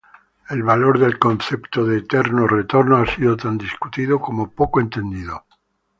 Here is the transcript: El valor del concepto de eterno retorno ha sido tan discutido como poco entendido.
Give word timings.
El 0.49 0.63
valor 0.63 0.97
del 0.97 1.19
concepto 1.19 1.85
de 1.85 1.97
eterno 1.99 2.47
retorno 2.47 2.97
ha 2.97 3.05
sido 3.05 3.37
tan 3.37 3.55
discutido 3.55 4.19
como 4.19 4.49
poco 4.49 4.81
entendido. 4.81 5.45